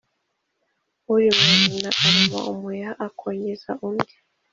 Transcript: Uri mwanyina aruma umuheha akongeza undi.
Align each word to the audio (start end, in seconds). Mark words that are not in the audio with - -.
Uri 1.13 1.27
mwanyina 1.37 1.89
aruma 2.05 2.39
umuheha 2.51 2.93
akongeza 3.07 3.71
undi. 3.87 4.13